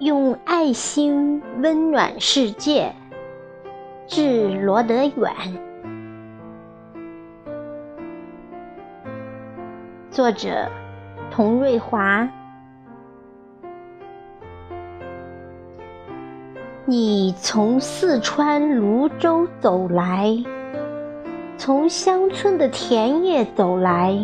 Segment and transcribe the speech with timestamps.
[0.00, 2.94] 用爱心温暖世界，
[4.06, 5.30] 致罗德远。
[10.10, 10.70] 作者：
[11.30, 12.26] 童瑞华。
[16.86, 20.34] 你从四川泸州走来，
[21.58, 24.18] 从乡村的田野走来，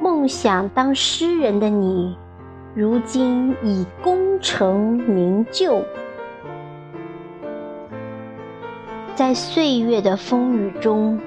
[0.00, 2.16] 梦想当诗人的你，
[2.74, 5.84] 如今已功成名就。
[9.14, 11.20] 在岁月的风雨中，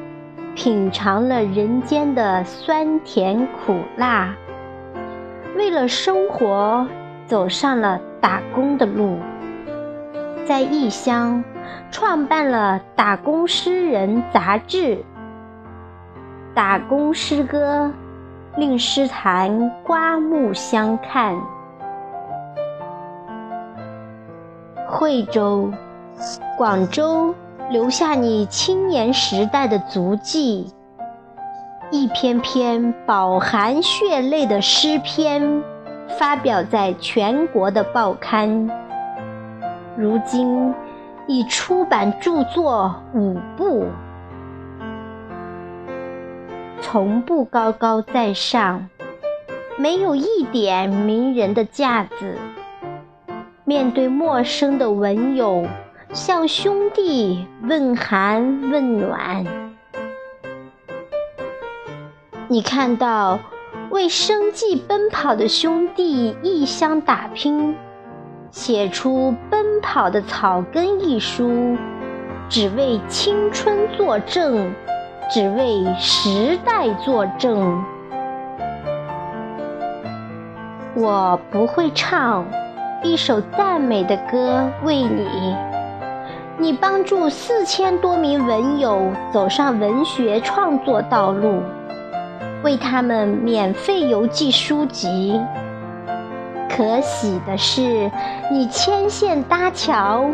[0.55, 4.35] 品尝了人间的酸甜苦辣，
[5.55, 6.87] 为了生活，
[7.27, 9.19] 走上了打工的路。
[10.45, 11.43] 在异乡
[11.91, 14.97] 创办了《打工诗人》杂志，
[16.55, 17.91] 打工诗歌
[18.57, 21.35] 令诗坛刮目相看。
[24.87, 25.69] 惠州、
[26.57, 27.35] 广州
[27.69, 30.71] 留下你青年时代的足迹，
[31.91, 35.61] 一篇篇饱含血泪的诗篇，
[36.17, 38.69] 发表在全国的报刊。
[39.97, 40.73] 如今
[41.27, 43.85] 已出版著作五部，
[46.95, 48.87] 从不高高在上，
[49.77, 52.37] 没有一点名人的架子。
[53.65, 55.67] 面对陌生的文友，
[56.13, 59.45] 向兄弟问寒问暖。
[62.47, 63.39] 你看到
[63.89, 67.75] 为生计奔跑的兄弟异乡打拼。
[68.51, 71.75] 写出《奔跑的草根》一书，
[72.47, 74.73] 只为青春作证，
[75.29, 77.83] 只为时代作证。
[80.95, 82.45] 我不会唱
[83.03, 85.55] 一首赞美的歌为你，
[86.57, 91.61] 你帮助四千多名文友走上文学创作道路，
[92.63, 95.41] 为他们免费邮寄书籍。
[96.69, 98.09] 可喜的是，
[98.51, 100.29] 你牵线搭桥，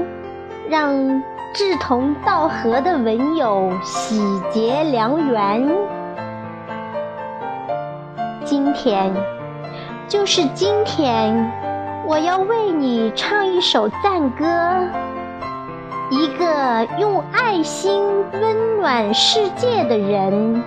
[0.71, 1.21] 让
[1.53, 4.21] 志同道合的文友喜
[4.51, 5.69] 结良缘。
[8.45, 9.13] 今天，
[10.07, 11.51] 就是今天，
[12.07, 14.45] 我要为你唱一首赞歌，
[16.09, 18.01] 一个用爱心
[18.31, 20.63] 温暖世界的人，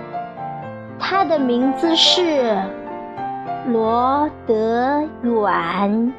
[0.99, 2.55] 他的名字是。
[3.69, 6.13] 罗德远。